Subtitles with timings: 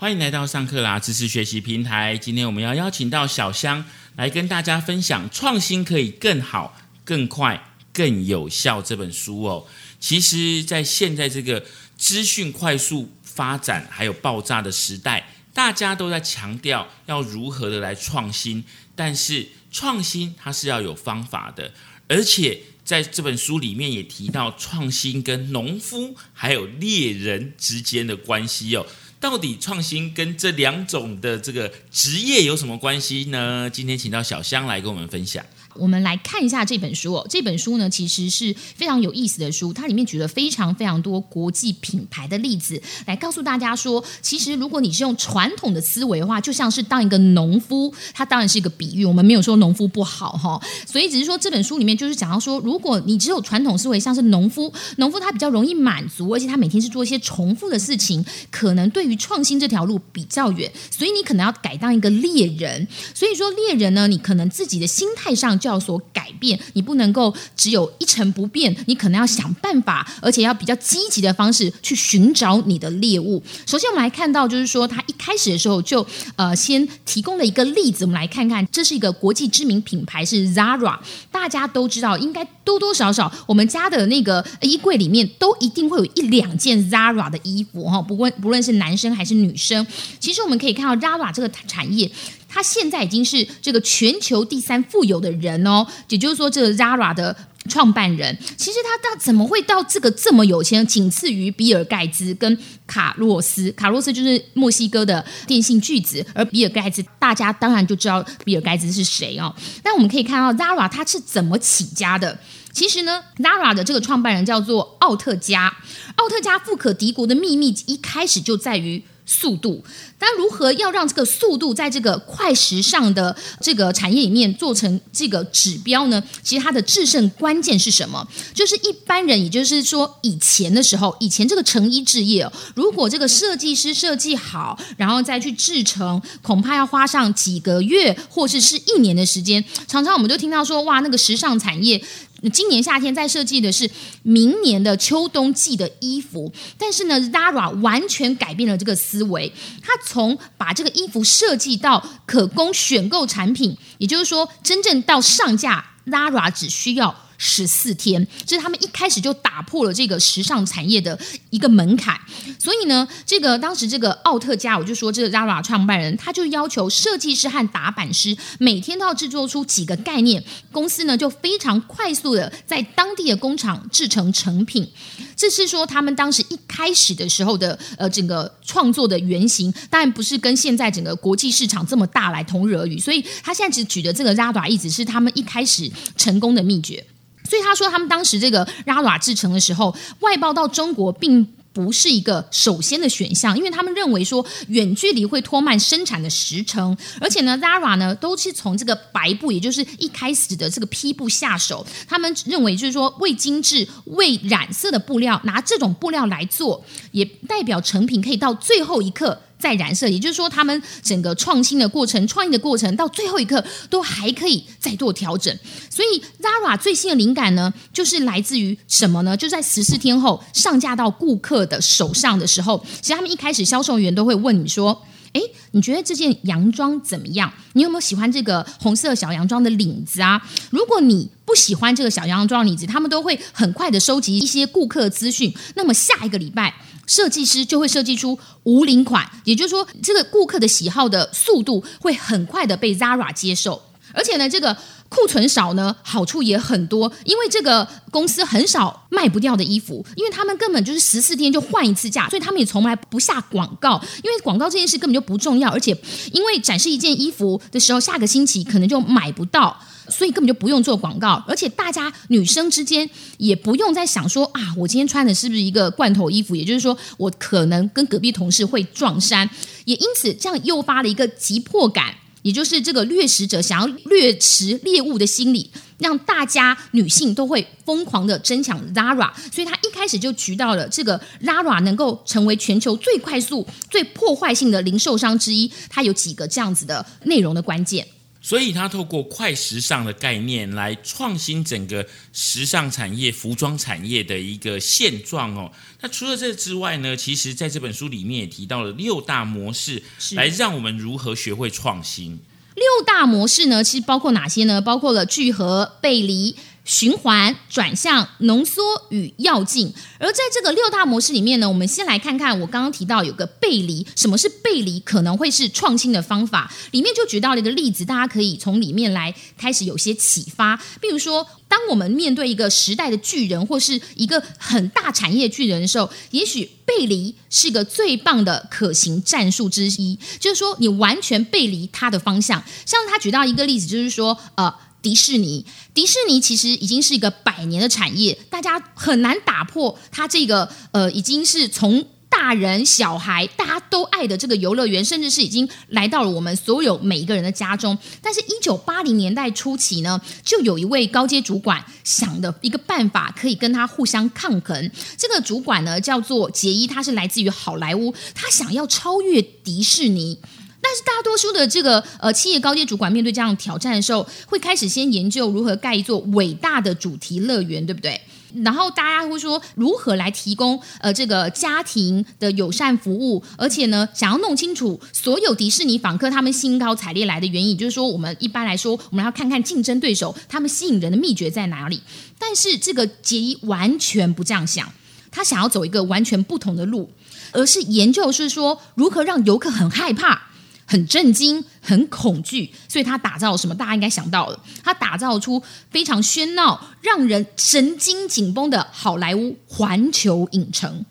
[0.00, 2.16] 欢迎来到上课啦知识学习平台。
[2.16, 3.84] 今天我们要邀请到小香
[4.16, 9.66] 来跟大家分享《创新可以更好、更快、更有效》这本书哦。
[9.98, 11.62] 其实，在现在这个
[11.98, 18.64] 资讯快速发展还有爆炸的时代，大家都在强调要如何的来创新，
[18.96, 21.74] 但是创新它是要有方法的，
[22.08, 28.86] 而且在这本书里面也提到创新跟农夫还有猎人之间的关系哦。
[29.20, 33.68] 到底创新跟这两种的这个职业有什么关系呢？
[33.70, 35.44] 今天请到小香来跟我们分享。
[35.74, 37.26] 我们来看一下这本书哦。
[37.28, 39.72] 这本书呢，其实是非常有意思的书。
[39.72, 49.04] 它里面举了非常非常多国际品牌的例子，来告诉大家说，其实如果你是用传统的思维的话，就像是当一个农夫，它当然是一个比喻。
[49.04, 60.70] 我们没有说农夫不好哈，所以只是说这本书里面就是讲到说，如果你只有传统思维，像是农夫，农夫他比较容易满足，而且他每天是做一些重复的事情，可能对于创新这条路比较远。
[60.90, 62.86] 所以你可能要改当一个猎人。
[63.14, 73.40] 所以说猎人呢，你可能自己的心态上就要所改变，你不能够只有一成不变，你可能要想办法，而且要比较积极的方式去寻找你的猎物。
[73.66, 76.04] 首先，我们来看到，就是说他一开始的时候就
[76.36, 80.98] 呃先提供了一个例子，我们来看看，这是一个国际知名品牌是 Zara，
[81.30, 89.86] 大家都知道，应该多多少少我们家的那个衣柜里面都一定会有一两件 Zara 的衣服哈，不论不论是男生还是女生，
[90.18, 92.10] 其实我们可以看到 Zara 这个产业。
[92.52, 97.34] 他现在已经是这个全球第三富有的人哦，也就是说，这个 Zara 的
[97.68, 100.84] 创办人，其实他到怎么会到这个这么有钱？
[100.84, 103.70] 仅次于比尔盖茨跟卡洛斯。
[103.72, 109.54] 卡洛斯就是墨西哥的电信巨子，而比尔盖茨大家当然就知道比尔盖茨是谁哦。
[109.82, 112.36] 但我们可以看到 Zara 他是怎么起家的？
[112.72, 115.72] 其实呢，Zara 的这个创办人叫做奥特加。
[116.16, 119.04] 奥特加富可敌国的秘密一开始就在于。
[119.32, 119.80] 速度，
[120.18, 126.20] 但如何要让这个速度在这个快时尚的这个产业里面做成这个指标呢？
[126.42, 128.26] 其实它的制胜关键是什么？
[128.52, 139.64] 就是一般人，也就是说以前的时候，以前这个成衣制业，如果这个设计师设计好，然后再去制成，恐怕要花上几个月或者是一年的时间。
[139.86, 142.02] 常常我们就听到说，哇，那个时尚产业。
[142.48, 143.90] 今年夏天在设计的是
[144.22, 149.52] 明年的秋冬季的衣服，但是呢，Zara 完全改变了这个思维。
[149.82, 157.14] 他从把这个衣服设计到可供选购产品，也就是说，真正到上架，Zara 只需要。
[157.42, 161.18] 十四天，这是他们一开始就打破了这个时尚产业的
[161.48, 162.20] 一个门槛。
[162.58, 174.86] 所以呢，这个当时这个奥特加，我就说这个 Zara 创办人，他就要求设计师和打版师每天都要制作出几个概念，公司呢就非常快速的在当地的工厂制成成品。
[175.34, 182.98] 这是说他们当时一开始的时候的呃整个创作的原型，当然不是跟现在整个国际市场这么大来同日而语。
[182.98, 187.02] 所以他现在只举的这个 Zara 一直是他们一开始成功的秘诀。
[187.50, 209.40] 所以他说，他们当时这个 Zara 制成的时候，外包到中国并不是一个首先的选项，因为他们认为说远距离会拖慢生产的时程，而且呢，Zara 呢都是从这个白布，也就是一开始的这个批布下手，他们认为就是说未精致、未染色的布料，拿这种布料来做，也代表成品可以到最后一刻。
[209.60, 215.54] 再染色，也就是说，他们整个创新的过程、创意的过程，到最后一刻都还可以再做调整。
[215.90, 219.36] 所以，Zara 最新的灵感呢，就是来自于什么呢？
[219.36, 225.02] 就在十四天后上架到顾客的手上的时候，其实他们一开始销售员都会问你说
[225.34, 225.40] ：“哎，
[225.72, 227.52] 你觉得这件洋装怎么样？
[227.74, 230.40] 你有没有喜欢这个红色小洋装的领子啊？
[230.70, 235.54] 如果你不喜欢这个小洋装领子，他们都会很快的收集一些顾客资讯。
[235.74, 236.74] 那么下一个礼拜。”
[237.10, 243.82] 设计师就会设计出无领款，也就是说，这个顾客的喜好的速度会很快的被 Zara 接受，
[244.12, 244.76] 而且呢，这个
[245.08, 255.96] 库存少呢，好处也很多，因为这个公司很少卖不掉的衣服，因为他们根本就是十四天就换一次价，所以他们也从来不下广告，因为广告这件事根本就不重要，而且
[256.32, 259.76] 因为展示一件衣服的时候，下个星期可能就买不到。
[260.08, 263.08] 所以根本就不用做广告，而且大家女生之间
[263.38, 266.56] 也不用再想说啊，我今天穿的是不是一个罐头衣服？
[266.56, 269.48] 也就是说，我可能跟隔壁同事会撞衫，
[269.84, 279.30] 也因此这样诱发了一个急迫感，也就是这个掠食者想要掠食猎物的心理，让大家女性都会疯狂的争抢 Zara。
[279.52, 288.06] 所以他一开始就渠到了这个 Zara 能够成为全球最快速、最破坏性的零售商之一，它有几个这样子的内容的关键。
[288.42, 295.70] 所以他透过快时尚的概念来创新整个时尚产业、服装产业的一个现状哦。
[296.00, 300.02] 那除了这之外呢，其实在这本书里面也提到了六大模式，
[300.32, 302.40] 来让我们如何学会创新。
[302.74, 304.80] 六大模式呢，其实包括哪些呢？
[304.80, 306.56] 包括了聚合、背离。
[306.84, 314.98] 循环、转向、浓缩与药进，而在这个六大模式里面呢，我们先来看看我刚刚提到有个背离，什么是背离？
[315.00, 316.72] 可能会是创新的方法。
[316.90, 320.76] 里面就举到了一个例子，大家可以从里面来开始有些启发。
[321.00, 332.62] 比如说，当我们面对一个时代的巨人或是一个很大产业巨人的时候，也许背离是个最棒的可行战术之一，就是说你完全背离它的方向。
[332.84, 334.74] 像他举到一个例子，就是说，呃。
[335.02, 335.64] 迪士尼，
[335.94, 347.98] 迪士尼其实已经是一个百年的产业，大家很难打破它这个呃，已经是从大人小孩大家都爱的这个游乐园，甚至是已经来到了我们所有每一个人的家中。
[348.22, 354.90] 但是，一九八零年代初期呢，就有一位高阶主管想的一个办法，可以跟他互相抗衡。
[355.18, 360.38] 这个主管呢，叫做杰伊，他是来自于好莱坞，他想要超越迪士尼。
[360.82, 368.20] 但是大多数的这个呃企业高阶主管面对这样挑战的时候，会开始先研究如何盖一座伟大的主题乐园，对不对？
[368.64, 382.02] 然后大家会说如何来提供呃这个家庭的友善服务，而且呢，想要弄清楚所有迪士尼访客他们兴高采烈来的原因，就是说我们一般来说我们要看看竞争对手他们吸引人的秘诀在哪里。
[382.40, 384.92] 但是这个杰伊完全不这样想，
[385.30, 387.08] 他想要走一个完全不同的路，
[387.52, 390.49] 而是研究是说如何让游客很害怕。
[390.90, 393.72] 很震惊，很恐惧，所以他打造什么？
[393.72, 401.04] 大家应该想到了，他打造出非常喧闹、让人神经紧绷的好莱坞环球影城。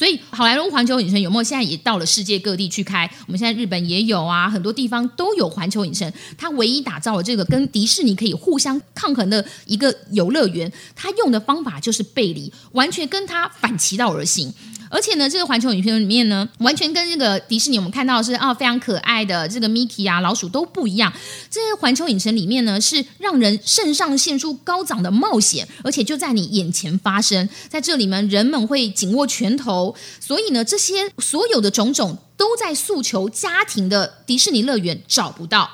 [0.00, 3.04] 所以，好莱坞环球影城有没有现在也到了世界各地去开？
[3.26, 6.10] 我们现在日本也有啊，很多地方都有环球影城。
[6.38, 14.50] 它唯一打造了这个跟迪士尼可以互相抗衡的一个游乐园，它用的方法就是背离，完全跟它反其道而行。
[14.92, 21.12] 而且呢，这个环球影片里面呢，完全跟这个迪士尼我们看到的是啊非常可爱的这个 Miki 啊老鼠都不一样。
[21.48, 27.48] 这些环球影城里面呢，是让人肾上腺素高涨的冒险，而且就在你眼前发生。
[27.68, 29.89] 在这里面，人们会紧握拳头，
[30.20, 35.70] 所以呢，这些所有的种种都在诉求家庭的迪士尼乐园找不到。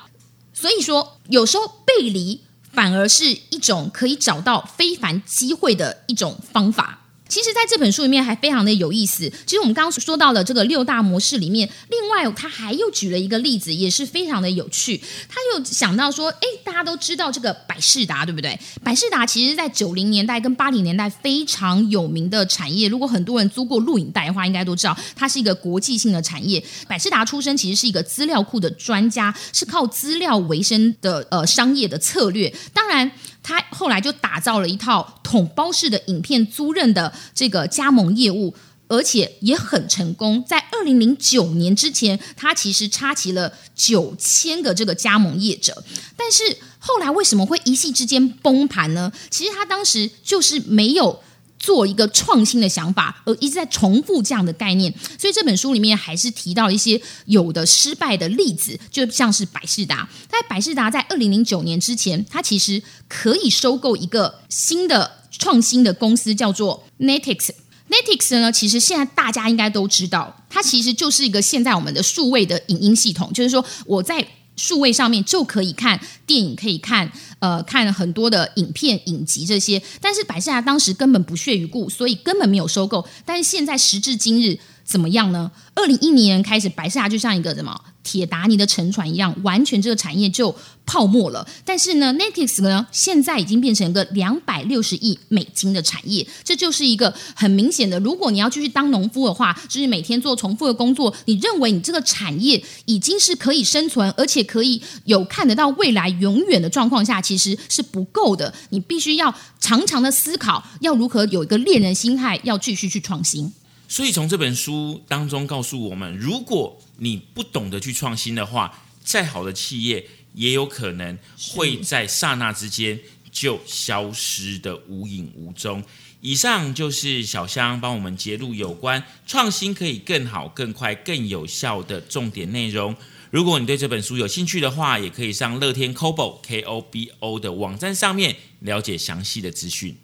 [0.53, 7.06] 所以说，有时候背离反而是一种可以找到非凡机会的一种方法。
[7.27, 9.29] 其实，在这本书里面还非常的有意思。
[9.45, 15.01] 其实我们刚刚说到了这个六大模式里面，另外他还又举了一个例子，也是非常的有趣。
[15.27, 18.57] 他又想到说，哎，大家都知道这个百事达，对不对？
[18.83, 22.87] 百事达其实，在九零年代跟八零年代非常有名的产业。
[22.87, 26.63] 如果很多人租过录影带的话，应该都知道，它是一个国际性的产业。
[26.87, 32.53] 百事达出身其实是一个资料库的专家，是靠资料为生的呃商业的策略。
[32.73, 33.11] 当然。
[33.47, 38.53] 他后来就打造了一套统包式的影片租赁的这个加盟业务，
[38.89, 40.43] 而且也很成功。
[40.45, 45.81] 在二零零九年之前，他其实插旗了九千个这个加盟业者。
[46.17, 49.09] 但是后来为什么会一夕之间崩盘呢？
[49.29, 51.23] 其实他当时就是没有。
[51.67, 60.07] 做一个创新的想法，而一直在重复这样的概念，所以这本书里面还是提到一些有的失败的例子，就像是百事达。
[60.29, 67.49] 在百事达在二零零九年之前，它其实可以收购一个新的创新的公司，叫做 Netix。
[67.89, 74.25] Netix 呢，其实现在大家应该都知道，它其实就是一个现在我们的数位的影音系统，就是说我在。
[74.57, 77.09] 数位上面就可以看电影，可以看
[77.39, 79.81] 呃看很多的影片、影集这些。
[80.01, 83.07] 但是百事达当时根本不屑于顾，所以根本没有收购。
[83.23, 84.59] 但是现在时至今日。
[84.87, 85.51] 怎么样呢？
[85.75, 91.45] 二零一零年开始，白沙就像一个什么铁达尼的沉船一样，完全这个产业就泡沫了。
[91.65, 97.99] 但是呢，Netflix 呢，现在已经变成一个两百六十亿美金的产业，这就是一个很明显的。
[97.99, 108.53] 如果你要继续当农夫的话，就是每天做重复的工作，你认为你这个产业已经是可以生存，而且可以有看得到未来永远的状况下，其实是不够的。
[108.69, 113.51] 你必须要常常的思考，要如何有一个猎人心态，要继续去创新。
[113.87, 121.17] 所以从这本书当中告诉我们，如果你不懂得去创新的话，再好的企业也有可能
[121.51, 122.99] 会在刹那之间
[123.31, 125.81] 就消失的无影无踪。
[126.19, 132.95] 以上就是小香帮我们揭露有关创新可以更好、更快、更有效的重点内容。
[133.29, 139.95] 如果你对这本书有兴趣的话，也可以上乐天 Kobo K O B O 的网站上面了解详细的资讯。